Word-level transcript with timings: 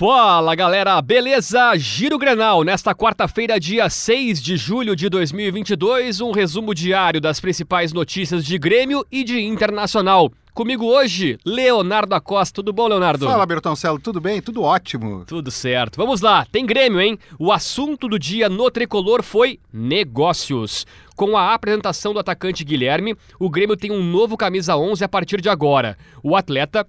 Fala 0.00 0.54
galera, 0.54 1.02
beleza? 1.02 1.76
Giro 1.76 2.16
Grenal, 2.16 2.64
nesta 2.64 2.94
quarta-feira, 2.94 3.60
dia 3.60 3.90
6 3.90 4.42
de 4.42 4.56
julho 4.56 4.96
de 4.96 5.10
2022, 5.10 6.22
um 6.22 6.30
resumo 6.30 6.74
diário 6.74 7.20
das 7.20 7.38
principais 7.38 7.92
notícias 7.92 8.42
de 8.42 8.56
Grêmio 8.56 9.04
e 9.12 9.22
de 9.22 9.42
Internacional. 9.42 10.32
Comigo 10.54 10.86
hoje, 10.86 11.38
Leonardo 11.44 12.14
Acosta. 12.14 12.54
Tudo 12.54 12.72
bom, 12.72 12.88
Leonardo? 12.88 13.26
Fala, 13.26 13.44
Bertoncelo, 13.44 14.00
tudo 14.00 14.22
bem? 14.22 14.40
Tudo 14.40 14.62
ótimo. 14.62 15.22
Tudo 15.26 15.50
certo. 15.50 15.98
Vamos 15.98 16.22
lá, 16.22 16.46
tem 16.50 16.64
Grêmio, 16.64 16.98
hein? 16.98 17.18
O 17.38 17.52
assunto 17.52 18.08
do 18.08 18.18
dia 18.18 18.48
no 18.48 18.70
tricolor 18.70 19.22
foi 19.22 19.60
negócios. 19.70 20.86
Com 21.14 21.36
a 21.36 21.52
apresentação 21.52 22.14
do 22.14 22.18
atacante 22.18 22.64
Guilherme, 22.64 23.14
o 23.38 23.50
Grêmio 23.50 23.76
tem 23.76 23.92
um 23.92 24.02
novo 24.02 24.38
camisa 24.38 24.78
11 24.78 25.04
a 25.04 25.08
partir 25.08 25.42
de 25.42 25.50
agora. 25.50 25.98
O 26.22 26.34
atleta 26.34 26.86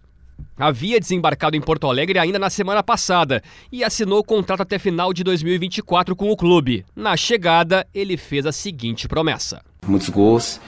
havia 0.58 1.00
desembarcado 1.00 1.56
em 1.56 1.62
Porto 1.62 1.88
Alegre 1.88 2.20
ainda 2.20 2.38
na 2.38 2.50
semana 2.50 2.84
passada 2.84 3.42
e 3.72 3.84
assinou 3.84 4.20
o 4.20 4.24
contrato 4.24 4.62
até 4.62 4.78
final 4.78 5.14
de 5.14 5.23
2024 5.23 6.16
com 6.16 6.30
o 6.30 6.38
clube. 6.38 6.86
Na 6.96 7.18
chegada, 7.18 7.88
ele 7.94 8.18
fez 8.18 8.46
a 8.46 8.52
seguinte 8.52 9.08
promessa: 9.08 9.62
muitos 9.86 10.09
gols 10.09 10.59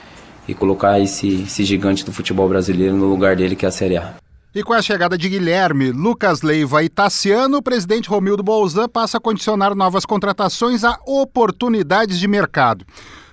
e 0.46 0.54
colocar 0.54 1.00
esse, 1.00 1.42
esse 1.42 1.64
gigante 1.64 2.04
do 2.04 2.12
futebol 2.12 2.48
brasileiro 2.48 2.96
no 2.96 3.06
lugar 3.06 3.36
dele, 3.36 3.56
que 3.56 3.64
é 3.64 3.68
a 3.68 3.72
Série 3.72 3.96
A. 3.96 4.14
E 4.54 4.62
com 4.62 4.72
a 4.72 4.80
chegada 4.80 5.18
de 5.18 5.28
Guilherme, 5.28 5.90
Lucas 5.90 6.42
Leiva 6.42 6.84
e 6.84 6.88
Tassiano, 6.88 7.56
o 7.58 7.62
presidente 7.62 8.08
Romildo 8.08 8.40
Bolzan 8.40 8.88
passa 8.88 9.18
a 9.18 9.20
condicionar 9.20 9.74
novas 9.74 10.06
contratações 10.06 10.84
a 10.84 10.96
oportunidades 11.04 12.20
de 12.20 12.28
mercado. 12.28 12.84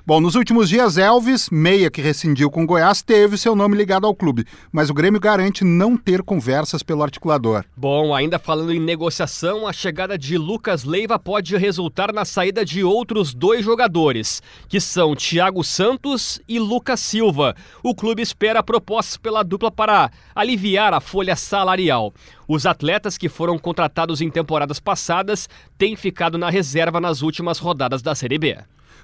Bom, 0.04 0.20
nos 0.20 0.34
últimos 0.34 0.68
dias, 0.68 0.98
Elvis, 0.98 1.48
meia 1.52 1.92
que 1.92 2.02
rescindiu 2.02 2.50
com 2.50 2.66
Goiás, 2.66 3.04
teve 3.04 3.38
seu 3.38 3.56
nome 3.56 3.78
ligado 3.78 4.08
ao 4.08 4.16
clube, 4.16 4.48
mas 4.72 4.90
o 4.90 4.96
Grêmio 4.96 5.20
garante 5.20 5.64
não 5.64 5.96
ter 5.96 6.24
conversas 6.24 6.82
pelo 6.82 7.04
articulador. 7.04 7.64
Bom, 7.78 8.16
ainda 8.16 8.40
falando 8.40 8.74
em 8.74 8.80
negociação, 8.80 9.68
a 9.68 9.72
chegada 9.72 10.18
de 10.18 10.40
Lucas 10.40 10.84
Leiva 10.84 11.20
pode 11.20 11.56
resultar 11.56 12.12
na 12.12 12.26
saída 12.26 12.66
de 12.66 12.84
outros 12.84 13.32
dois 13.32 13.64
jogadores, 13.64 14.42
que 14.68 14.82
são 14.82 15.16
Thiago 15.16 15.64
Santos 15.64 16.42
e 16.48 16.58
Lucas 16.58 17.00
Silva. 17.00 17.56
O 17.84 17.94
clube 17.94 18.24
espera 18.24 18.64
propostas 18.64 19.18
pela 19.18 19.44
dupla 19.44 19.70
para 19.70 20.10
aliviar 20.34 20.96
a 20.96 21.00
folha 21.00 21.36
salarial. 21.36 22.12
Os 22.48 22.66
atletas 22.66 23.20
que 23.20 23.30
foram 23.30 23.60
contratados 23.60 24.20
em 24.20 24.32
temporadas 24.32 24.80
passadas 24.80 25.48
têm 25.78 25.96
ficado 25.96 26.40
na 26.40 26.50
reserva 26.50 27.00
nas 27.00 27.22
últimas 27.22 27.60
rodadas 27.60 28.02
da 28.02 28.16
Série 28.16 28.40
B. 28.40 28.58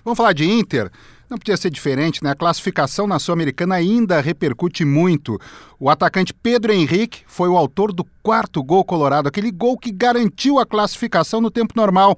Vamos 0.08 0.16
falar 0.16 0.32
de 0.32 0.46
Inter? 0.46 0.90
Não 1.30 1.38
podia 1.38 1.58
ser 1.58 1.70
diferente, 1.70 2.24
né? 2.24 2.30
A 2.30 2.36
classificação 2.36 3.06
na 3.06 3.20
Sul-Americana 3.20 3.76
ainda 3.76 4.22
repercute 4.22 4.86
muito. 4.86 5.38
O 5.78 5.90
atacante 5.90 6.34
Pedro 6.34 6.72
Henrique 6.72 7.24
foi 7.28 7.50
o 7.50 7.58
autor 7.58 7.92
do 7.92 8.06
quarto 8.24 8.64
gol 8.64 8.86
colorado, 8.86 9.28
aquele 9.28 9.52
gol 9.52 9.78
que 9.78 9.92
garantiu 9.92 10.60
a 10.60 10.66
classificação 10.66 11.42
no 11.42 11.52
tempo 11.52 11.74
normal. 11.76 12.18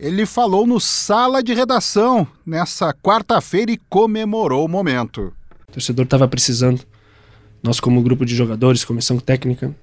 Ele 0.00 0.24
falou 0.24 0.66
no 0.66 0.80
sala 0.80 1.42
de 1.42 1.52
redação 1.52 2.26
nessa 2.46 2.94
quarta-feira 2.94 3.70
e 3.70 3.80
comemorou 3.90 4.64
o 4.64 4.68
momento. 4.68 5.34
O 5.68 5.72
torcedor 5.72 6.06
estava 6.06 6.26
precisando. 6.26 6.80
Nós, 7.62 7.78
como 7.78 8.00
grupo 8.00 8.24
de 8.24 8.34
jogadores, 8.34 8.86
comissão 8.86 9.18
técnica, 9.18 9.76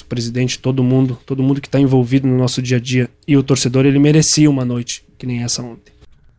o 0.00 0.04
presidente, 0.06 0.58
todo 0.58 0.82
mundo, 0.82 1.16
todo 1.24 1.44
mundo 1.44 1.60
que 1.60 1.68
está 1.68 1.78
envolvido 1.78 2.26
no 2.26 2.36
nosso 2.36 2.60
dia 2.60 2.78
a 2.78 2.80
dia 2.80 3.08
e 3.24 3.36
o 3.36 3.42
torcedor, 3.44 3.86
ele 3.86 4.00
merecia 4.00 4.50
uma 4.50 4.64
noite 4.64 5.04
que 5.16 5.24
nem 5.24 5.44
essa 5.44 5.62
ontem. 5.62 5.91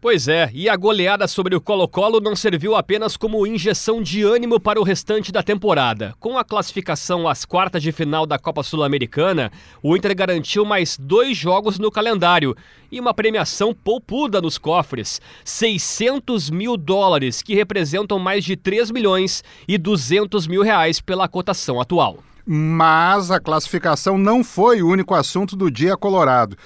Pois 0.03 0.27
é, 0.27 0.51
e 0.53 0.67
a 0.67 0.75
goleada 0.75 1.29
sobre 1.29 1.55
o 1.55 1.61
Colo-Colo 1.61 2.19
não 2.19 2.35
serviu 2.35 2.75
apenas 2.75 3.15
como 3.15 3.47
injeção 3.47 4.01
de 4.01 4.21
ânimo 4.21 4.59
para 4.59 4.77
o 4.77 4.83
restante 4.83 5.31
da 5.31 5.41
temporada. 5.41 6.13
Com 6.19 6.37
a 6.37 6.43
classificação 6.43 7.25
às 7.25 7.45
quartas 7.45 7.81
de 7.81 7.89
final 7.93 8.25
da 8.25 8.37
Copa 8.37 8.63
Sul-Americana, 8.63 9.49
o 9.81 9.95
Inter 9.95 10.13
garantiu 10.13 10.65
mais 10.65 10.97
dois 10.97 11.37
jogos 11.37 11.79
no 11.79 11.89
calendário 11.89 12.53
e 12.91 12.99
uma 12.99 13.13
premiação 13.13 13.73
poupuda 13.73 14.41
nos 14.41 14.57
cofres: 14.57 15.21
600 15.45 16.49
mil 16.49 16.75
dólares, 16.75 17.41
que 17.41 17.55
representam 17.55 18.19
mais 18.19 18.43
de 18.43 18.57
3 18.57 18.91
milhões 18.91 19.41
e 19.65 19.77
200 19.77 20.47
mil 20.47 20.63
reais 20.63 20.99
pela 20.99 21.29
cotação 21.29 21.79
atual. 21.79 22.17
Mas 22.45 23.31
a 23.31 23.39
classificação 23.39 24.17
não 24.17 24.43
foi 24.43 24.81
o 24.81 24.89
único 24.89 25.15
assunto 25.15 25.55
do 25.55 25.71
dia 25.71 25.95
colorado. 25.95 26.57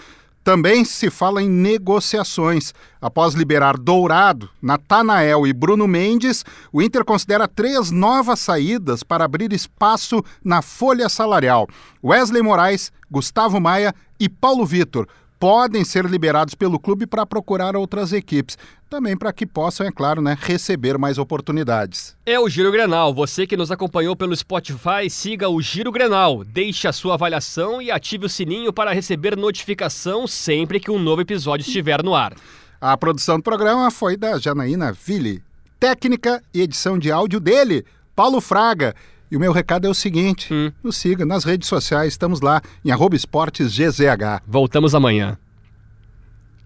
Também 0.48 0.86
se 0.86 1.10
fala 1.10 1.44
em 1.44 1.50
negociações. 1.50 2.74
Após 3.02 3.34
liberar 3.34 3.78
Dourado, 3.78 4.50
Natanael 4.62 5.46
e 5.46 5.52
Bruno 5.52 5.86
Mendes, 5.90 6.46
o 6.72 6.82
Inter 6.82 7.04
considera 7.04 7.50
três 7.50 7.92
novas 7.92 8.40
saídas 8.40 9.04
para 9.04 9.26
abrir 9.26 9.52
espaço 9.52 10.24
na 10.42 10.62
folha 10.62 11.10
salarial. 11.10 11.68
Wesley 12.02 12.42
Moraes, 12.42 12.94
Gustavo 13.12 13.60
Maia 13.60 13.94
e 14.18 14.30
Paulo 14.30 14.66
Vitor 14.66 15.06
podem 15.40 15.84
ser 15.84 16.06
liberados 16.06 16.56
pelo 16.56 16.80
clube 16.80 17.06
para 17.06 17.26
procurar 17.26 17.76
outras 17.76 18.12
equipes. 18.12 18.58
Também 18.90 19.18
para 19.18 19.34
que 19.34 19.46
possam, 19.46 19.86
é 19.86 19.92
claro, 19.92 20.22
né, 20.22 20.38
receber 20.40 20.98
mais 20.98 21.18
oportunidades. 21.18 22.16
É 22.26 22.40
o 22.40 22.48
Giro 22.48 22.72
Grenal. 22.72 23.14
Você 23.14 23.46
que 23.46 23.58
nos 23.58 23.70
acompanhou 23.70 24.16
pelo 24.16 24.36
Spotify, 24.36 25.10
siga 25.10 25.50
o 25.50 25.62
Giro 25.62 25.92
Grenal. 25.92 26.44
Deixe 26.44 26.88
a 26.88 26.94
sua 26.94 27.16
avaliação 27.16 27.82
e 27.82 27.92
ative 27.92 28.26
o 28.26 28.30
sininho 28.30 28.72
para 28.72 28.94
receber 28.94 29.36
notificação 29.36 30.26
sempre 30.26 30.80
que 30.80 30.90
um 30.90 31.00
novo 31.00 31.22
episódio 31.22 31.66
estiver 31.66 32.02
no 32.02 32.16
ar. 32.16 32.34
A 32.80 32.96
produção 32.96 33.38
do 33.38 33.44
programa 33.44 33.92
foi 33.92 34.16
da 34.16 34.38
Janaína 34.38 34.94
Ville. 34.94 35.44
Técnica 35.80 36.42
e 36.54 36.62
edição 36.62 36.98
de 36.98 37.12
áudio 37.12 37.40
dele, 37.40 37.86
Paulo 38.16 38.40
Fraga. 38.40 38.96
E 39.30 39.36
o 39.36 39.40
meu 39.40 39.52
recado 39.52 39.86
é 39.86 39.90
o 39.90 39.94
seguinte: 39.94 40.54
hum. 40.54 40.72
nos 40.82 40.96
siga 40.96 41.26
nas 41.26 41.44
redes 41.44 41.68
sociais, 41.68 42.14
estamos 42.14 42.40
lá 42.40 42.62
em 42.84 42.92
esportesgzh. 43.16 44.00
Voltamos 44.48 44.96
amanhã. 44.96 45.38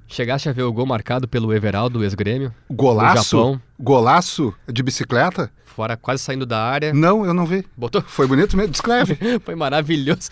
Chegaste 0.07 0.49
a 0.49 0.51
ver 0.51 0.63
o 0.63 0.73
gol 0.73 0.85
marcado 0.85 1.27
pelo 1.27 1.53
Everaldo, 1.53 2.03
ex-grêmio? 2.03 2.53
Golaço? 2.69 3.59
Golaço 3.79 4.53
de 4.67 4.83
bicicleta? 4.83 5.49
Fora, 5.65 5.95
quase 5.95 6.21
saindo 6.21 6.45
da 6.45 6.61
área. 6.61 6.93
Não, 6.93 7.25
eu 7.25 7.33
não 7.33 7.45
vi. 7.45 7.65
Botou? 7.77 8.01
Foi 8.01 8.27
bonito 8.27 8.57
mesmo? 8.57 8.73
Descreve. 8.73 9.17
Foi 9.39 9.55
maravilhoso. 9.55 10.29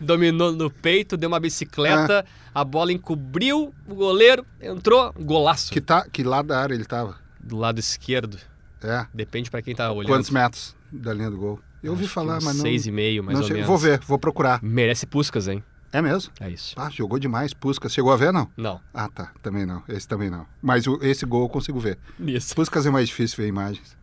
Dominou 0.00 0.50
no 0.52 0.68
peito, 0.68 1.16
deu 1.16 1.28
uma 1.28 1.38
bicicleta, 1.38 2.26
a 2.52 2.64
bola 2.64 2.92
encobriu 2.92 3.72
o 3.86 3.94
goleiro, 3.94 4.44
entrou, 4.60 5.14
golaço. 5.16 5.70
Que, 5.70 5.80
tá, 5.80 6.04
que 6.10 6.24
lado 6.24 6.48
da 6.48 6.60
área 6.60 6.74
ele 6.74 6.84
tava? 6.84 7.16
Do 7.38 7.56
lado 7.56 7.78
esquerdo. 7.78 8.36
É. 8.82 9.06
Depende 9.14 9.48
para 9.48 9.62
quem 9.62 9.76
tá 9.76 9.92
olhando. 9.92 10.12
Quantos 10.12 10.30
metros 10.30 10.75
da 10.92 11.12
linha 11.12 11.30
do 11.30 11.36
gol? 11.36 11.60
Eu 11.82 11.92
ouvi 11.92 12.08
falar, 12.08 12.40
mas 12.42 12.56
não. 12.56 12.62
Seis 12.62 12.86
e 12.86 12.90
meio, 12.90 13.22
mais 13.22 13.40
ou 13.40 13.48
menos. 13.48 13.66
Vou 13.66 13.78
ver, 13.78 14.00
vou 14.00 14.18
procurar. 14.18 14.60
Merece 14.62 15.06
Puscas, 15.06 15.46
hein? 15.48 15.62
É 15.92 16.02
mesmo? 16.02 16.32
É 16.40 16.50
isso. 16.50 16.74
Ah, 16.76 16.90
jogou 16.90 17.18
demais, 17.18 17.54
Puskas. 17.54 17.92
Chegou 17.92 18.12
a 18.12 18.16
ver, 18.16 18.32
não? 18.32 18.50
Não. 18.56 18.80
Ah, 18.92 19.08
tá. 19.08 19.32
Também 19.40 19.64
não. 19.64 19.82
Esse 19.88 20.06
também 20.06 20.28
não. 20.28 20.46
Mas 20.60 20.86
o, 20.86 20.98
esse 21.00 21.24
gol 21.24 21.44
eu 21.44 21.48
consigo 21.48 21.78
ver. 21.78 21.98
Isso. 22.20 22.54
Puskas 22.54 22.86
é 22.86 22.90
mais 22.90 23.08
difícil 23.08 23.36
ver 23.38 23.48
imagens. 23.48 23.96